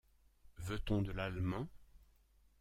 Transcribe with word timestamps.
Veut-on 0.57 1.03
de 1.03 1.11
l’allemand? 1.11 1.67